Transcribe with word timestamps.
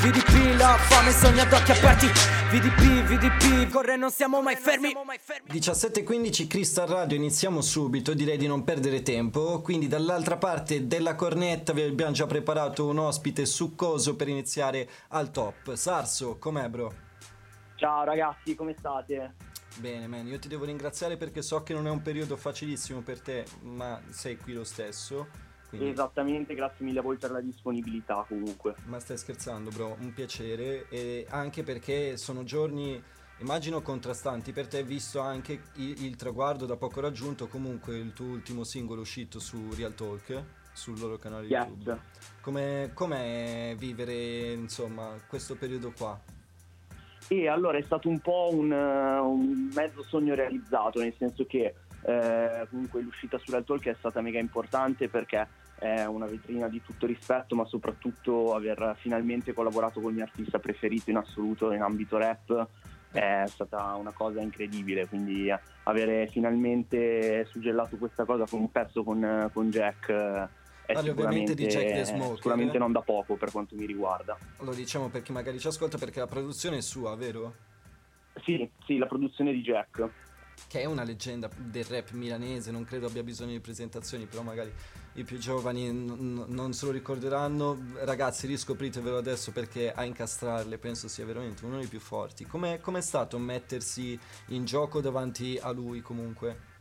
VDP, 0.00 0.58
la 0.58 0.76
fame 0.78 1.10
sogna 1.12 1.42
ad 1.42 1.52
occhi 1.52 1.72
aperti 1.72 2.06
VDP, 2.50 3.02
VDP, 3.02 3.70
corre 3.70 3.96
non 3.96 4.10
siamo 4.10 4.40
mai 4.40 4.56
fermi 4.56 4.94
17.15 5.50 6.46
Crystal 6.46 6.86
Radio, 6.86 7.16
iniziamo 7.16 7.60
subito, 7.60 8.14
direi 8.14 8.38
di 8.38 8.46
non 8.46 8.64
perdere 8.64 9.02
tempo, 9.02 9.60
quindi 9.60 9.88
dall'altra 9.88 10.36
parte 10.36 10.86
della 10.86 11.14
cornetta 11.14 11.72
vi 11.72 11.82
abbiamo 11.82 12.12
già 12.12 12.26
preparato 12.26 12.86
un 12.86 12.98
ospite 12.98 13.44
succoso 13.44 14.16
per 14.16 14.28
iniziare 14.28 14.88
al 15.08 15.30
top. 15.30 15.74
Sarso, 15.74 16.38
com'è 16.38 16.68
bro? 16.68 16.92
Ciao 17.76 18.04
ragazzi, 18.04 18.54
come 18.54 18.74
state? 18.78 19.34
Bene, 19.76 20.06
man, 20.06 20.26
io 20.26 20.38
ti 20.38 20.48
devo 20.48 20.64
ringraziare 20.64 21.16
perché 21.16 21.42
so 21.42 21.62
che 21.62 21.74
non 21.74 21.86
è 21.86 21.90
un 21.90 22.00
periodo 22.00 22.36
facilissimo 22.36 23.00
per 23.00 23.20
te, 23.20 23.44
ma 23.62 24.00
sei 24.10 24.38
qui 24.38 24.52
lo 24.52 24.64
stesso. 24.64 25.43
Quindi... 25.76 25.92
Esattamente, 25.92 26.54
grazie 26.54 26.84
mille 26.84 26.98
a 26.98 27.02
voi 27.02 27.16
per 27.16 27.30
la 27.30 27.40
disponibilità 27.40 28.24
comunque. 28.26 28.74
Ma 28.86 28.98
stai 28.98 29.16
scherzando, 29.16 29.70
bro, 29.70 29.96
un 30.00 30.12
piacere. 30.12 30.88
E 30.88 31.26
anche 31.28 31.62
perché 31.62 32.16
sono 32.16 32.44
giorni, 32.44 33.02
immagino, 33.38 33.82
contrastanti 33.82 34.52
per 34.52 34.68
te, 34.68 34.82
visto 34.82 35.20
anche 35.20 35.60
il, 35.74 36.04
il 36.04 36.16
traguardo 36.16 36.66
da 36.66 36.76
poco 36.76 37.00
raggiunto, 37.00 37.46
comunque 37.46 37.96
il 37.96 38.12
tuo 38.12 38.26
ultimo 38.26 38.64
singolo 38.64 39.00
uscito 39.00 39.38
su 39.38 39.72
Real 39.74 39.94
Talk 39.94 40.42
sul 40.72 40.98
loro 40.98 41.18
canale 41.18 41.46
yes. 41.46 41.66
YouTube. 41.66 42.00
Come, 42.40 42.90
com'è 42.92 43.74
vivere, 43.78 44.52
insomma, 44.52 45.14
questo 45.26 45.54
periodo 45.54 45.92
qua? 45.96 46.20
E 47.28 47.48
allora 47.48 47.78
è 47.78 47.82
stato 47.82 48.08
un 48.08 48.18
po' 48.20 48.50
un, 48.52 48.70
un 48.70 49.70
mezzo 49.74 50.02
sogno 50.02 50.34
realizzato, 50.34 51.00
nel 51.00 51.14
senso 51.16 51.46
che 51.46 51.74
eh, 52.02 52.66
comunque 52.68 53.00
l'uscita 53.00 53.38
su 53.38 53.50
Real 53.50 53.64
Talk 53.64 53.86
è 53.86 53.96
stata 53.98 54.20
mega 54.20 54.38
importante 54.38 55.08
perché 55.08 55.48
è 55.78 56.04
una 56.04 56.26
vetrina 56.26 56.68
di 56.68 56.80
tutto 56.82 57.06
rispetto, 57.06 57.54
ma 57.54 57.64
soprattutto 57.64 58.54
aver 58.54 58.96
finalmente 58.98 59.52
collaborato 59.52 60.00
con 60.00 60.10
il 60.10 60.16
mio 60.16 60.24
artista 60.24 60.58
preferito 60.58 61.10
in 61.10 61.16
assoluto 61.16 61.72
in 61.72 61.82
ambito 61.82 62.16
rap 62.16 62.68
è 63.10 63.44
stata 63.46 63.94
una 63.94 64.10
cosa 64.10 64.40
incredibile, 64.40 65.06
quindi 65.06 65.48
avere 65.84 66.26
finalmente 66.26 67.46
suggellato 67.46 67.96
questa 67.96 68.24
cosa 68.24 68.44
con 68.44 68.60
un 68.60 68.70
pezzo 68.72 69.04
con, 69.04 69.50
con 69.52 69.70
Jack 69.70 70.48
è 70.86 70.92
Parli 70.92 71.10
ovviamente 71.10 71.54
di 71.54 71.66
Jack 71.66 71.94
the 71.94 72.04
Smoker. 72.04 72.36
Sicuramente 72.36 72.76
non 72.76 72.92
da 72.92 73.00
poco 73.00 73.36
per 73.36 73.50
quanto 73.50 73.74
mi 73.74 73.86
riguarda. 73.86 74.36
Lo 74.58 74.74
diciamo 74.74 75.08
per 75.08 75.22
chi 75.22 75.32
magari 75.32 75.58
ci 75.58 75.66
ascolta 75.66 75.96
perché 75.96 76.20
la 76.20 76.26
produzione 76.26 76.78
è 76.78 76.80
sua, 76.82 77.14
vero? 77.16 77.54
Sì, 78.42 78.68
sì, 78.84 78.98
la 78.98 79.06
produzione 79.06 79.52
di 79.52 79.62
Jack. 79.62 80.08
Che 80.68 80.80
è 80.80 80.84
una 80.84 81.04
leggenda 81.04 81.48
del 81.56 81.84
rap 81.84 82.10
milanese, 82.10 82.70
non 82.70 82.84
credo 82.84 83.06
abbia 83.06 83.22
bisogno 83.22 83.52
di 83.52 83.60
presentazioni, 83.60 84.26
però 84.26 84.42
magari 84.42 84.72
i 85.14 85.24
più 85.24 85.38
giovani 85.38 85.90
n- 85.90 86.44
non 86.48 86.72
se 86.72 86.86
lo 86.86 86.92
ricorderanno. 86.92 87.78
Ragazzi, 88.04 88.46
riscopritevelo 88.46 89.16
adesso 89.16 89.52
perché 89.52 89.92
a 89.92 90.04
incastrarle 90.04 90.78
penso 90.78 91.08
sia 91.08 91.24
veramente 91.24 91.64
uno 91.64 91.78
dei 91.78 91.86
più 91.86 92.00
forti. 92.00 92.46
Com'è, 92.46 92.80
com'è 92.80 93.00
stato 93.00 93.38
mettersi 93.38 94.18
in 94.48 94.64
gioco 94.64 95.00
davanti 95.00 95.58
a 95.60 95.70
lui 95.70 96.00
comunque? 96.00 96.72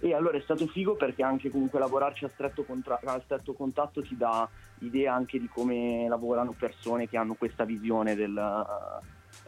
E 0.00 0.12
allora 0.12 0.36
è 0.36 0.40
stato 0.42 0.66
figo 0.66 0.96
perché 0.96 1.22
anche 1.22 1.50
comunque 1.50 1.78
lavorarci 1.78 2.26
a 2.26 2.30
stretto, 2.32 2.64
contra- 2.64 3.00
a 3.02 3.20
stretto 3.24 3.54
contatto 3.54 4.02
ti 4.02 4.16
dà 4.16 4.46
idea 4.80 5.14
anche 5.14 5.38
di 5.38 5.48
come 5.48 6.06
lavorano 6.08 6.52
persone 6.52 7.08
che 7.08 7.16
hanno 7.16 7.34
questa 7.34 7.64
visione 7.64 8.14
del, 8.14 8.36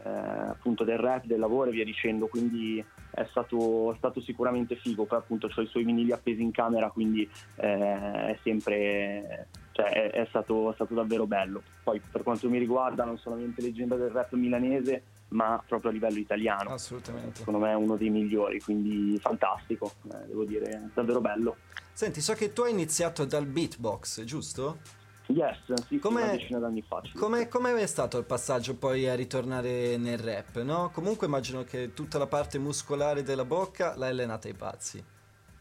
eh, 0.02 0.08
appunto 0.08 0.84
del 0.84 0.98
rap, 0.98 1.26
del 1.26 1.40
lavoro 1.40 1.68
e 1.68 1.72
via 1.72 1.84
dicendo, 1.84 2.26
quindi 2.28 2.82
è 3.16 3.26
stato, 3.30 3.94
è 3.94 3.96
stato 3.96 4.20
sicuramente 4.20 4.76
figo, 4.76 5.06
poi 5.06 5.18
appunto 5.18 5.48
ho 5.52 5.62
i 5.62 5.66
suoi 5.66 5.84
vinili 5.84 6.12
appesi 6.12 6.42
in 6.42 6.50
camera, 6.50 6.90
quindi 6.90 7.28
eh, 7.54 8.28
è 8.32 8.38
sempre, 8.42 9.48
cioè, 9.72 9.86
è, 9.86 10.10
è, 10.10 10.26
stato, 10.28 10.70
è 10.70 10.74
stato 10.74 10.92
davvero 10.92 11.26
bello. 11.26 11.62
Poi 11.82 11.98
per 12.10 12.22
quanto 12.22 12.50
mi 12.50 12.58
riguarda 12.58 13.04
non 13.04 13.16
solamente 13.16 13.62
leggenda 13.62 13.96
del 13.96 14.10
rap 14.10 14.34
milanese, 14.34 15.02
ma 15.28 15.62
proprio 15.66 15.90
a 15.90 15.94
livello 15.94 16.18
italiano. 16.18 16.70
Assolutamente. 16.70 17.38
Secondo 17.38 17.58
me 17.58 17.70
è 17.70 17.74
uno 17.74 17.96
dei 17.96 18.10
migliori, 18.10 18.60
quindi 18.60 19.18
fantastico, 19.18 19.92
eh, 20.12 20.26
devo 20.26 20.44
dire, 20.44 20.90
davvero 20.92 21.22
bello. 21.22 21.56
Senti, 21.94 22.20
so 22.20 22.34
che 22.34 22.52
tu 22.52 22.60
hai 22.62 22.72
iniziato 22.72 23.24
dal 23.24 23.46
beatbox, 23.46 24.24
giusto? 24.24 24.80
Yes, 25.28 25.72
sì, 25.86 25.98
com'è, 25.98 26.20
sì, 26.20 26.24
una 26.24 26.32
decina 26.32 26.58
d'anni 26.60 26.82
fa. 26.82 27.02
Come, 27.14 27.48
è 27.48 27.86
stato 27.86 28.18
il 28.18 28.24
passaggio 28.24 28.76
poi 28.76 29.08
a 29.08 29.14
ritornare 29.14 29.96
nel 29.96 30.18
rap, 30.18 30.62
no? 30.62 30.90
Comunque 30.92 31.26
immagino 31.26 31.64
che 31.64 31.92
tutta 31.94 32.18
la 32.18 32.26
parte 32.26 32.58
muscolare 32.58 33.22
della 33.22 33.44
bocca 33.44 33.96
l'hai 33.96 34.10
allenata 34.10 34.46
ai 34.46 34.54
pazzi. 34.54 35.04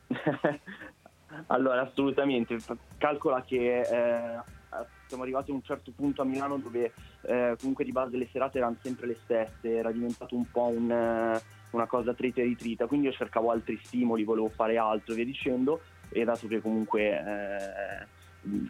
allora, 1.48 1.82
assolutamente. 1.82 2.58
Calcola 2.98 3.44
che 3.44 3.82
eh, 3.82 4.40
siamo 5.08 5.24
arrivati 5.24 5.52
a 5.52 5.56
un 5.56 5.64
certo 5.64 5.92
punto 5.96 6.22
a 6.22 6.26
Milano 6.26 6.58
dove 6.58 6.94
eh, 7.22 7.56
comunque 7.60 7.86
di 7.86 7.92
base 7.92 8.18
le 8.18 8.28
serate 8.32 8.60
erano 8.60 8.78
sempre 8.82 9.08
le 9.08 9.18
stesse, 9.24 9.78
era 9.78 9.92
diventato 9.92 10.36
un 10.36 10.50
po' 10.52 10.68
un, 10.68 11.40
una 11.72 11.88
cosa 11.88 12.14
trita 12.14 12.42
e 12.42 12.44
ritrita, 12.44 12.86
quindi 12.86 13.08
io 13.08 13.14
cercavo 13.14 13.52
altri 13.52 13.80
stimoli, 13.84 14.24
volevo 14.24 14.50
fare 14.50 14.78
altro 14.78 15.14
e 15.14 15.16
via 15.16 15.26
dicendo 15.26 15.82
e 16.10 16.24
dato 16.24 16.48
che 16.48 16.62
comunque 16.62 17.02
eh, 17.02 18.08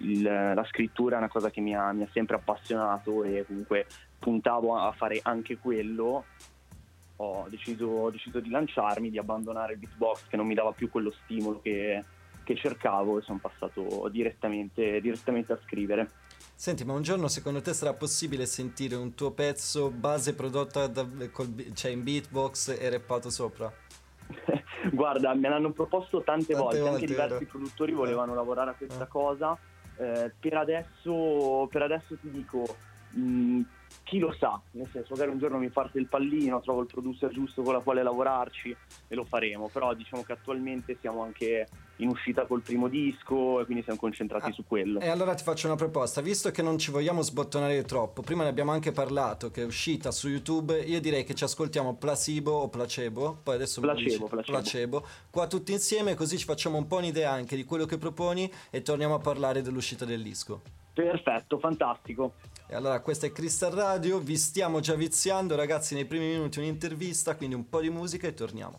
il, 0.02 0.22
la 0.22 0.66
scrittura 0.70 1.16
è 1.16 1.20
una 1.20 1.30
cosa 1.30 1.50
che 1.50 1.62
mi 1.62 1.76
ha, 1.76 1.92
mi 1.92 2.04
ha, 2.04 2.10
sempre 2.12 2.36
appassionato 2.36 3.24
e 3.24 3.46
comunque 3.46 3.86
puntavo 4.20 4.78
a 4.78 4.92
fare 4.92 5.20
anche 5.24 5.58
quello, 5.58 6.26
ho 7.18 7.48
deciso, 7.50 7.86
ho 7.88 8.10
deciso 8.10 8.40
di 8.40 8.50
lanciarmi, 8.50 9.10
di 9.10 9.18
abbandonare 9.18 9.74
il 9.74 9.80
beatbox 9.80 10.28
che 10.28 10.38
non 10.38 10.48
mi 10.48 10.54
dava 10.54 10.72
più 10.72 10.90
quello 10.90 11.14
stimolo 11.24 11.62
che, 11.62 12.04
che 12.44 12.56
cercavo 12.56 13.20
e 13.20 13.22
sono 13.22 13.40
passato 13.40 14.08
direttamente, 14.10 15.00
direttamente 15.02 15.54
a 15.54 15.60
scrivere. 15.66 16.10
Senti, 16.58 16.86
ma 16.86 16.94
un 16.94 17.02
giorno 17.02 17.28
secondo 17.28 17.62
te 17.62 17.74
sarà 17.74 17.94
possibile 17.94 18.46
sentire 18.46 18.96
un 18.96 19.14
tuo 19.14 19.32
pezzo 19.32 19.92
base 19.92 20.34
prodotta 20.34 20.88
da, 20.88 21.06
col, 21.30 21.54
cioè 21.74 21.92
in 21.92 22.04
beatbox 22.04 22.78
e 22.80 22.90
rappato 22.90 23.30
sopra? 23.30 23.72
Guarda, 24.92 25.34
me 25.34 25.50
l'hanno 25.50 25.72
proposto 25.72 26.22
tante, 26.22 26.54
tante 26.54 26.62
volte, 26.62 26.80
volte, 26.80 26.94
anche 26.94 27.06
diversi 27.06 27.46
produttori 27.46 27.94
volevano 27.94 28.34
eh. 28.34 28.36
lavorare 28.36 28.72
a 28.72 28.74
questa 28.74 29.06
eh. 29.06 29.08
cosa. 29.08 29.58
Eh, 29.98 30.32
per, 30.38 30.54
adesso, 30.56 31.68
per 31.72 31.82
adesso 31.84 32.16
ti 32.18 32.30
dico, 32.30 32.64
mh, 33.12 33.22
mm, 33.22 33.62
chi 34.04 34.20
lo 34.20 34.34
sa, 34.34 34.60
nel 34.72 34.88
senso 34.92 35.14
magari 35.14 35.32
un 35.32 35.40
giorno 35.40 35.58
mi 35.58 35.70
parte 35.70 36.00
il 36.00 36.08
pallino, 36.08 36.62
trovo 36.62 36.82
il 36.82 36.88
producer 36.88 37.32
giusto 37.32 37.62
con 37.62 37.74
la 37.74 37.80
quale 37.80 38.04
lavorarci 38.04 38.76
e 39.08 39.16
lo 39.16 39.24
faremo, 39.24 39.70
però 39.72 39.94
diciamo 39.94 40.24
che 40.24 40.34
attualmente 40.34 40.98
siamo 41.00 41.24
anche 41.24 41.68
in 41.98 42.10
uscita 42.10 42.46
col 42.46 42.62
primo 42.62 42.88
disco 42.88 43.62
e 43.62 43.66
quindi 43.66 43.84
siamo 43.84 44.00
concentrati 44.00 44.50
ah, 44.50 44.54
su 44.54 44.64
quello. 44.66 45.00
E 45.00 45.10
allora 45.10 45.34
ti 45.34 45.44
faccio 45.44 45.68
una 45.68 45.76
proposta, 45.76 46.22
visto 46.22 46.52
che 46.52 46.62
non 46.62 46.78
ci 46.78 46.92
vogliamo 46.92 47.22
sbottonare 47.22 47.84
troppo, 47.84 48.22
prima 48.22 48.44
ne 48.44 48.50
abbiamo 48.50 48.72
anche 48.72 48.92
parlato 48.92 49.52
che 49.52 49.62
è 49.62 49.66
uscita 49.66 50.12
su 50.12 50.30
YouTube, 50.30 50.78
io 50.80 51.00
direi 51.00 51.24
che 51.24 51.34
ci 51.34 51.44
ascoltiamo 51.44 51.96
Placebo 51.96 52.52
o 52.52 52.70
Placebo, 52.70 53.40
poi 53.44 53.56
adesso 53.56 53.82
placebo, 53.82 54.28
placebo. 54.28 54.58
placebo, 54.58 55.08
qua 55.30 55.48
tutti 55.48 55.72
insieme 55.72 56.16
così 56.16 56.38
ci 56.38 56.46
facciamo 56.46 56.78
un 56.78 56.88
po' 56.88 56.98
un'idea 56.98 57.32
anche 57.32 57.56
di 57.56 57.64
quello 57.64 57.86
che 57.86 57.98
proponi 57.98 58.52
e 58.70 58.82
torniamo 58.82 59.16
a 59.16 59.20
parlare 59.20 59.62
dell'uscita 59.62 60.06
del 60.06 60.22
disco. 60.22 60.62
Perfetto, 60.94 61.60
fantastico. 61.60 62.36
E 62.68 62.74
allora 62.74 63.00
questa 63.02 63.28
è 63.28 63.32
Crystal 63.32 63.72
Radio, 63.72 64.20
vi 64.20 64.38
stiamo 64.38 64.80
già 64.80 64.96
viziando 64.96 65.56
ragazzi 65.56 65.94
nei 65.94 66.06
primi 66.06 66.28
minuti 66.28 66.60
un'intervista, 66.60 67.36
quindi 67.36 67.56
un 67.56 67.70
po' 67.70 67.82
di 67.82 67.90
musica 67.90 68.28
e 68.28 68.34
torniamo. 68.34 68.78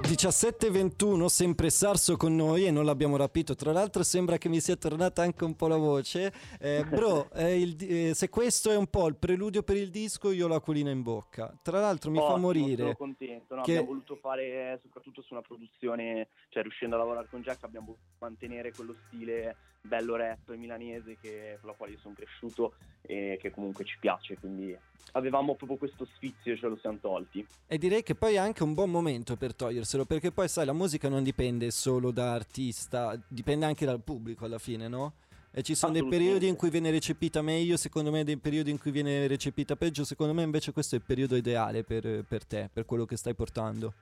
17.21, 0.00 1.26
sempre 1.26 1.68
Sarso 1.68 2.16
con 2.16 2.34
noi 2.34 2.64
e 2.66 2.70
non 2.70 2.84
l'abbiamo 2.84 3.16
rapito. 3.16 3.54
Tra 3.54 3.72
l'altro 3.72 4.02
sembra 4.02 4.38
che 4.38 4.48
mi 4.48 4.60
sia 4.60 4.76
tornata 4.76 5.22
anche 5.22 5.44
un 5.44 5.54
po' 5.54 5.68
la 5.68 5.76
voce. 5.76 6.32
Eh, 6.58 6.84
bro, 6.88 7.30
eh, 7.34 7.60
il, 7.60 7.76
eh, 7.78 8.14
se 8.14 8.28
questo 8.28 8.70
è 8.70 8.76
un 8.76 8.86
po' 8.86 9.06
il 9.06 9.16
preludio 9.16 9.62
per 9.62 9.76
il 9.76 9.90
disco, 9.90 10.30
io 10.30 10.46
ho 10.46 10.48
l'acquolina 10.48 10.90
in 10.90 11.02
bocca. 11.02 11.54
Tra 11.62 11.80
l'altro 11.80 12.10
mi 12.10 12.18
oh, 12.18 12.26
fa 12.26 12.36
morire. 12.36 12.82
Sono 12.82 12.96
contento, 12.96 13.54
no? 13.54 13.62
che... 13.62 13.72
abbiamo 13.72 13.88
voluto 13.88 14.16
fare 14.16 14.78
soprattutto 14.82 15.20
su 15.20 15.34
una 15.34 15.42
produzione, 15.42 16.28
cioè 16.48 16.62
riuscendo 16.62 16.96
a 16.96 16.98
lavorare 16.98 17.28
con 17.28 17.42
Jack 17.42 17.62
abbiamo 17.64 17.86
voluto 17.86 18.04
mantenere 18.18 18.72
quello 18.72 18.94
stile 19.06 19.56
bello 19.82 20.16
rap 20.16 20.54
milanese 20.54 21.18
che, 21.20 21.58
con 21.60 21.70
la 21.70 21.76
quale 21.76 21.92
io 21.92 21.98
sono 21.98 22.14
cresciuto 22.14 22.74
e 23.02 23.36
che 23.40 23.50
comunque 23.50 23.84
ci 23.84 23.96
piace, 23.98 24.38
quindi 24.38 24.76
avevamo 25.12 25.56
proprio 25.56 25.76
questo 25.76 26.06
sfizio 26.14 26.52
e 26.52 26.56
ce 26.56 26.68
lo 26.68 26.76
siamo 26.76 26.98
tolti. 27.00 27.44
E 27.66 27.78
direi 27.78 28.02
che 28.02 28.14
poi 28.14 28.34
è 28.34 28.38
anche 28.38 28.62
un 28.62 28.74
buon 28.74 28.90
momento 28.90 29.36
per 29.36 29.54
toglierselo, 29.82 30.04
perché 30.04 30.30
poi 30.30 30.48
sai, 30.48 30.64
la 30.64 30.72
musica 30.72 31.08
non 31.08 31.22
dipende 31.22 31.70
solo 31.70 32.10
da 32.10 32.32
artista, 32.32 33.18
dipende 33.28 33.66
anche 33.66 33.84
dal 33.84 34.00
pubblico 34.00 34.44
alla 34.44 34.58
fine, 34.58 34.88
no? 34.88 35.14
E 35.50 35.62
ci 35.62 35.74
sono 35.74 35.92
dei 35.92 36.06
periodi 36.06 36.46
in 36.48 36.56
cui 36.56 36.70
viene 36.70 36.90
recepita 36.90 37.42
meglio, 37.42 37.76
secondo 37.76 38.10
me 38.10 38.24
dei 38.24 38.38
periodi 38.38 38.70
in 38.70 38.78
cui 38.78 38.90
viene 38.90 39.26
recepita 39.26 39.76
peggio, 39.76 40.04
secondo 40.04 40.32
me 40.32 40.42
invece 40.42 40.72
questo 40.72 40.94
è 40.94 40.98
il 40.98 41.04
periodo 41.04 41.36
ideale 41.36 41.84
per, 41.84 42.24
per 42.24 42.46
te, 42.46 42.70
per 42.72 42.86
quello 42.86 43.04
che 43.04 43.16
stai 43.16 43.34
portando. 43.34 43.92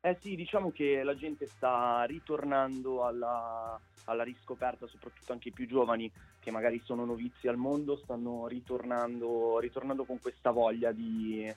Eh 0.00 0.18
sì, 0.20 0.34
diciamo 0.34 0.70
che 0.72 1.02
la 1.02 1.14
gente 1.14 1.46
sta 1.46 2.04
ritornando 2.04 3.04
alla, 3.04 3.80
alla, 4.04 4.22
riscoperta, 4.22 4.86
soprattutto 4.86 5.32
anche 5.32 5.48
i 5.48 5.52
più 5.52 5.66
giovani 5.66 6.10
che 6.40 6.50
magari 6.50 6.80
sono 6.84 7.06
novizi 7.06 7.46
al 7.46 7.56
mondo, 7.56 7.96
stanno 7.96 8.46
ritornando, 8.46 9.58
ritornando 9.60 10.04
con 10.04 10.18
questa 10.20 10.50
voglia 10.50 10.92
di, 10.92 11.50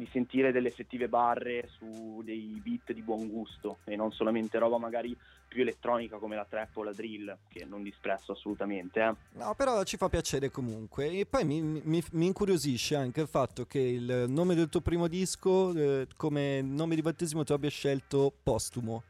di 0.00 0.08
sentire 0.10 0.50
delle 0.50 0.68
effettive 0.68 1.08
barre 1.08 1.68
su 1.68 2.22
dei 2.24 2.58
beat 2.64 2.92
di 2.92 3.02
buon 3.02 3.28
gusto 3.28 3.78
e 3.84 3.96
non 3.96 4.10
solamente 4.12 4.58
roba 4.58 4.78
magari 4.78 5.16
più 5.46 5.60
elettronica 5.60 6.16
come 6.16 6.36
la 6.36 6.46
trap 6.48 6.76
o 6.76 6.84
la 6.84 6.92
drill, 6.92 7.36
che 7.48 7.64
non 7.64 7.82
disprezzo 7.82 8.32
assolutamente. 8.32 9.00
Eh. 9.00 9.14
No, 9.38 9.54
però 9.54 9.82
ci 9.84 9.96
fa 9.96 10.08
piacere 10.08 10.50
comunque. 10.50 11.10
E 11.10 11.26
poi 11.26 11.44
mi, 11.44 11.60
mi, 11.60 12.02
mi, 12.12 12.26
incuriosisce 12.26 12.94
anche 12.94 13.20
il 13.20 13.28
fatto 13.28 13.66
che 13.66 13.80
il 13.80 14.24
nome 14.28 14.54
del 14.54 14.68
tuo 14.68 14.80
primo 14.80 15.06
disco, 15.06 15.74
eh, 15.74 16.06
come 16.16 16.62
nome 16.62 16.94
di 16.94 17.02
battesimo, 17.02 17.44
tu 17.44 17.52
abbia 17.52 17.68
scelto 17.68 18.32
Postumo. 18.42 19.02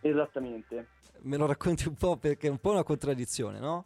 Esattamente. 0.00 0.88
Me 1.20 1.36
lo 1.36 1.46
racconti 1.46 1.86
un 1.86 1.94
po' 1.94 2.16
perché 2.16 2.48
è 2.48 2.50
un 2.50 2.58
po' 2.58 2.70
una 2.70 2.82
contraddizione, 2.82 3.58
no? 3.60 3.84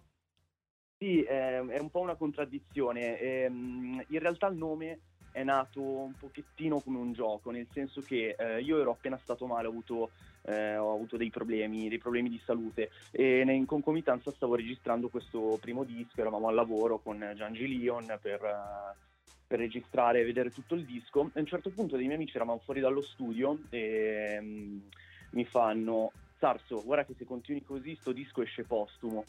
Sì, 0.98 1.22
è, 1.22 1.58
è 1.58 1.78
un 1.78 1.90
po' 1.90 2.00
una 2.00 2.16
contraddizione. 2.16 3.18
Ehm, 3.18 4.04
in 4.08 4.18
realtà 4.18 4.46
il 4.46 4.56
nome 4.56 5.00
è 5.38 5.44
nato 5.44 5.80
un 5.80 6.14
pochettino 6.14 6.80
come 6.80 6.98
un 6.98 7.12
gioco, 7.12 7.52
nel 7.52 7.68
senso 7.72 8.00
che 8.00 8.34
eh, 8.36 8.60
io 8.60 8.80
ero 8.80 8.90
appena 8.90 9.16
stato 9.16 9.46
male, 9.46 9.68
ho 9.68 9.70
avuto, 9.70 10.10
eh, 10.42 10.76
ho 10.76 10.92
avuto 10.92 11.16
dei 11.16 11.30
problemi, 11.30 11.88
dei 11.88 11.98
problemi 11.98 12.28
di 12.28 12.40
salute 12.44 12.90
e 13.12 13.40
in 13.42 13.64
concomitanza 13.64 14.32
stavo 14.32 14.56
registrando 14.56 15.08
questo 15.08 15.56
primo 15.60 15.84
disco, 15.84 16.20
eravamo 16.20 16.48
al 16.48 16.56
lavoro 16.56 16.98
con 16.98 17.18
Gian 17.36 17.52
Leon 17.52 18.18
per, 18.20 18.40
per 19.46 19.58
registrare 19.60 20.20
e 20.20 20.24
vedere 20.24 20.50
tutto 20.50 20.74
il 20.74 20.84
disco. 20.84 21.30
A 21.32 21.38
un 21.38 21.46
certo 21.46 21.70
punto 21.70 21.94
dei 21.94 22.06
miei 22.06 22.16
amici 22.16 22.34
eravamo 22.34 22.58
fuori 22.58 22.80
dallo 22.80 23.02
studio 23.02 23.60
e 23.70 24.38
um, 24.40 24.82
mi 25.30 25.44
fanno 25.44 26.10
Sarso, 26.38 26.82
guarda 26.84 27.04
che 27.04 27.14
se 27.18 27.24
continui 27.24 27.64
così 27.64 27.96
sto 28.00 28.12
disco 28.12 28.42
esce 28.42 28.62
postumo. 28.62 29.24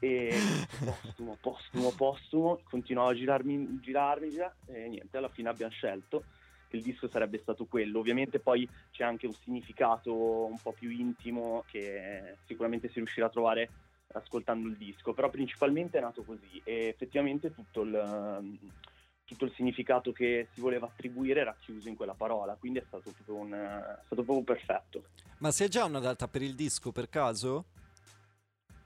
E 0.00 0.36
postumo, 0.84 1.36
postumo, 1.40 1.90
postumo, 1.90 2.60
continuavo 2.64 3.10
a 3.10 3.14
girarmi, 3.14 3.78
girarmi, 3.80 4.30
girarmi 4.30 4.56
e 4.66 4.88
niente, 4.88 5.16
alla 5.16 5.28
fine 5.28 5.48
abbiamo 5.48 5.72
scelto 5.72 6.24
che 6.68 6.78
il 6.78 6.82
disco 6.82 7.06
sarebbe 7.06 7.38
stato 7.38 7.66
quello. 7.66 8.00
Ovviamente 8.00 8.40
poi 8.40 8.68
c'è 8.90 9.04
anche 9.04 9.26
un 9.26 9.34
significato 9.34 10.12
un 10.46 10.58
po' 10.60 10.72
più 10.72 10.90
intimo 10.90 11.64
che 11.70 12.38
sicuramente 12.46 12.88
si 12.88 12.94
riuscirà 12.94 13.26
a 13.26 13.30
trovare 13.30 13.70
ascoltando 14.14 14.66
il 14.68 14.76
disco, 14.76 15.12
però 15.12 15.30
principalmente 15.30 15.98
è 15.98 16.00
nato 16.00 16.22
così 16.22 16.60
e 16.64 16.88
effettivamente 16.88 17.54
tutto 17.54 17.82
il 17.82 18.58
tutto 19.32 19.44
il 19.46 19.52
significato 19.54 20.12
che 20.12 20.48
si 20.52 20.60
voleva 20.60 20.86
attribuire 20.86 21.40
era 21.40 21.56
chiuso 21.58 21.88
in 21.88 21.96
quella 21.96 22.14
parola, 22.14 22.54
quindi 22.54 22.78
è 22.78 22.84
stato 22.86 23.10
proprio, 23.10 23.34
un, 23.36 23.52
è 23.52 24.04
stato 24.04 24.22
proprio 24.22 24.42
perfetto. 24.42 25.04
Ma 25.38 25.50
si 25.50 25.64
è 25.64 25.68
già 25.68 25.84
una 25.84 25.98
data 25.98 26.28
per 26.28 26.42
il 26.42 26.54
disco 26.54 26.92
per 26.92 27.08
caso? 27.08 27.64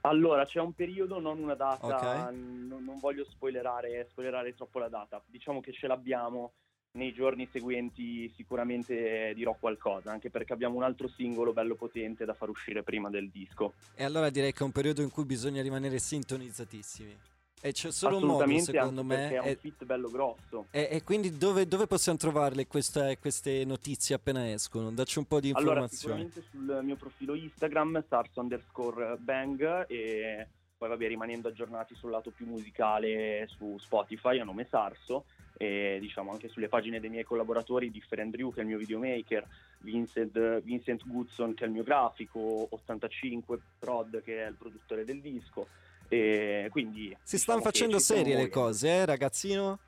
Allora, 0.01 0.45
c'è 0.45 0.59
un 0.59 0.73
periodo, 0.73 1.19
non 1.19 1.39
una 1.39 1.55
data, 1.55 1.85
okay. 1.85 2.35
non, 2.35 2.83
non, 2.83 2.99
voglio 2.99 3.25
spoilerare, 3.25 4.07
spoilerare 4.09 4.55
troppo 4.55 4.79
la 4.79 4.87
data, 4.87 5.21
diciamo 5.25 5.59
che 5.59 5.73
ce 5.73 5.87
l'abbiamo 5.87 6.53
nei 6.91 7.13
giorni 7.13 7.47
seguenti 7.51 8.29
sicuramente 8.29 9.33
dirò 9.35 9.55
qualcosa, 9.59 10.11
anche 10.11 10.29
perché 10.29 10.53
abbiamo 10.53 10.77
un 10.77 10.83
altro 10.83 11.07
singolo 11.09 11.51
bello 11.53 11.75
potente 11.75 12.25
da 12.25 12.33
far 12.33 12.49
uscire 12.49 12.83
prima 12.83 13.09
del 13.09 13.29
disco. 13.29 13.73
E 13.95 14.03
allora 14.03 14.29
direi 14.29 14.53
che 14.53 14.59
è 14.59 14.63
un 14.63 14.71
periodo 14.71 15.01
in 15.01 15.11
cui 15.11 15.25
bisogna 15.25 15.61
rimanere 15.61 15.99
sintonizzatissimi. 15.99 17.35
E 17.67 17.73
c'è 17.73 17.91
solo 17.91 18.17
un 18.17 18.23
modo, 18.23 18.59
secondo 18.59 19.03
me. 19.03 19.29
È 19.29 19.49
un 19.49 19.55
fit 19.57 19.83
bello 19.83 20.09
grosso. 20.09 20.67
E, 20.71 20.87
e 20.89 21.03
quindi 21.03 21.37
dove, 21.37 21.67
dove, 21.67 21.85
possiamo 21.85 22.17
trovarle 22.17 22.65
queste, 22.65 23.17
queste, 23.19 23.65
notizie 23.65 24.15
appena 24.15 24.49
escono? 24.49 24.89
Dacci 24.91 25.17
un 25.17 25.25
po' 25.25 25.41
di 25.41 25.49
informazioni. 25.49 26.21
Allora, 26.21 26.31
sicuramente 26.31 26.43
sul 26.49 26.85
mio 26.85 26.95
profilo 26.95 27.35
Instagram, 27.35 28.03
stars 28.05 28.35
underscore 28.35 29.17
bang, 29.17 29.85
e 29.89 30.47
poi 30.77 30.89
vabbè 30.89 31.07
rimanendo 31.07 31.49
aggiornati 31.49 31.93
sul 31.95 32.11
lato 32.11 32.31
più 32.31 32.45
musicale 32.45 33.47
su 33.49 33.77
Spotify 33.79 34.39
a 34.39 34.43
nome 34.43 34.65
Sarso 34.65 35.25
e 35.57 35.97
diciamo 35.99 36.31
anche 36.31 36.49
sulle 36.49 36.67
pagine 36.67 36.99
dei 36.99 37.09
miei 37.09 37.23
collaboratori 37.23 37.89
Different 37.89 38.35
Drew 38.35 38.53
che 38.53 38.59
è 38.59 38.61
il 38.61 38.67
mio 38.67 38.77
videomaker 38.77 39.43
Vincent, 39.79 40.61
Vincent 40.61 41.07
Goodson 41.07 41.55
che 41.55 41.63
è 41.63 41.67
il 41.67 41.73
mio 41.73 41.81
grafico 41.81 42.67
85 42.69 43.59
Prod 43.79 44.21
che 44.21 44.43
è 44.43 44.47
il 44.47 44.53
produttore 44.53 45.03
del 45.03 45.19
disco 45.19 45.67
e 46.09 46.67
quindi, 46.71 47.15
si 47.23 47.35
diciamo 47.35 47.59
stanno 47.59 47.61
facendo 47.61 47.99
serie 47.99 48.35
le 48.35 48.49
cose, 48.49 48.87
eh, 48.89 49.05
ragazzino? 49.05 49.79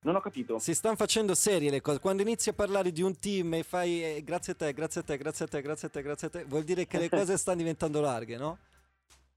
Non 0.00 0.14
ho 0.14 0.20
capito. 0.20 0.58
Si 0.58 0.74
stanno 0.74 0.96
facendo 0.96 1.34
serie 1.34 1.70
le 1.70 1.80
cose. 1.80 1.98
Quando 1.98 2.22
inizi 2.22 2.50
a 2.50 2.52
parlare 2.52 2.92
di 2.92 3.02
un 3.02 3.18
team 3.18 3.54
e 3.54 3.62
fai 3.62 4.16
eh, 4.16 4.22
grazie 4.22 4.52
a 4.52 4.56
te, 4.56 4.72
grazie 4.72 5.00
a 5.00 5.04
te, 5.04 5.16
grazie 5.16 5.44
a 5.44 5.48
te, 5.48 5.60
grazie 5.60 5.88
a 5.88 5.90
te, 5.90 6.02
grazie 6.02 6.26
a 6.28 6.30
te, 6.30 6.44
vuol 6.44 6.62
dire 6.62 6.86
che 6.86 6.98
le 6.98 7.08
cose 7.10 7.36
stanno 7.36 7.58
diventando 7.58 8.00
larghe, 8.00 8.36
no? 8.36 8.58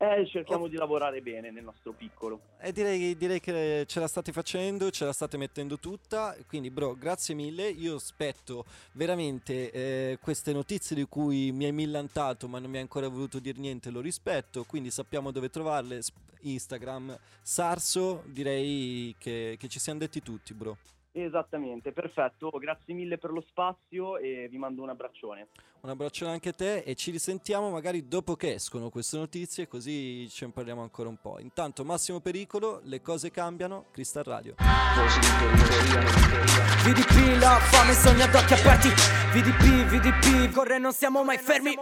Eh, 0.02 0.26
cerchiamo 0.26 0.64
oh. 0.64 0.68
di 0.68 0.78
lavorare 0.78 1.22
bene 1.22 1.52
nel 1.52 1.64
nostro 1.64 1.92
piccolo. 1.92 2.42
E 2.60 2.72
direi, 2.72 3.16
direi, 3.16 3.40
che 3.40 3.84
ce 3.86 4.00
la 4.00 4.08
state 4.08 4.32
facendo, 4.32 4.90
ce 4.90 5.06
la 5.06 5.14
state 5.14 5.38
mettendo 5.38 5.78
tutta. 5.78 6.36
Quindi, 6.48 6.72
bro, 6.72 6.96
grazie 6.96 7.36
mille. 7.36 7.70
Io 7.70 7.98
aspetto 7.98 8.66
veramente 8.94 9.70
eh, 9.70 10.18
queste 10.20 10.54
notizie 10.54 10.96
di 10.96 11.06
cui 11.06 11.52
mi 11.52 11.66
hai 11.66 11.72
millantato, 11.72 12.48
ma 12.48 12.58
non 12.58 12.72
mi 12.72 12.78
hai 12.78 12.82
ancora 12.82 13.08
voluto 13.10 13.38
dire 13.38 13.60
niente. 13.60 13.92
Lo 13.92 14.02
rispetto. 14.02 14.64
Quindi 14.64 14.90
sappiamo 14.90 15.30
dove 15.30 15.52
trovarle. 15.52 16.02
Instagram, 16.44 17.16
Sarso. 17.44 18.24
Direi 18.26 19.14
che, 19.20 19.56
che 19.60 19.68
ci 19.68 19.78
siamo 19.78 20.00
detti 20.00 20.24
tutti, 20.24 20.56
bro. 20.56 20.78
Esattamente, 21.14 21.92
perfetto, 21.92 22.50
grazie 22.52 22.94
mille 22.94 23.18
per 23.18 23.32
lo 23.32 23.42
spazio 23.42 24.18
e 24.18 24.48
vi 24.50 24.58
mando 24.58 24.82
un 24.82 24.90
abbraccione. 24.90 25.50
Un 25.82 25.90
abbraccione 25.90 26.32
anche 26.32 26.50
a 26.50 26.54
te 26.54 26.78
e 26.78 26.96
ci 26.96 27.12
risentiamo 27.12 27.70
magari 27.70 28.08
dopo 28.08 28.38
che 28.38 28.54
escono 28.54 28.90
queste 28.90 29.18
notizie 29.18 29.68
così 29.68 30.30
ci 30.30 30.48
parliamo 30.48 30.82
ancora 30.82 31.10
un 31.10 31.18
po'. 31.20 31.38
Intanto 31.40 31.84
Massimo 31.84 32.22
Pericolo, 32.22 32.80
le 32.84 33.02
cose 33.02 33.30
cambiano, 33.30 33.88
Crystal 33.92 34.24
Radio. 34.24 34.56
VDP, 36.84 37.40
la 37.42 37.58
fame 37.60 37.94
sogna 37.94 38.26
ad 38.26 38.34
occhi 38.34 38.54
aperti, 38.54 38.88
VDP, 39.34 39.86
VDP, 39.88 40.54
corre 40.54 40.78
non 40.78 40.94
siamo 40.94 41.24
mai 41.24 41.38
fermi. 41.38 41.76